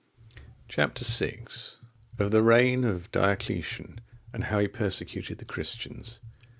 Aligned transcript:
Chap. 0.67 0.97
VI. 0.97 1.43
Of 2.17 2.31
the 2.31 2.41
reign 2.41 2.85
of 2.85 3.11
Diocletian, 3.11 3.99
and 4.33 4.45
how 4.45 4.57
he 4.57 4.67
persecuted 4.67 5.37
the 5.37 5.45
Christians. 5.45 6.19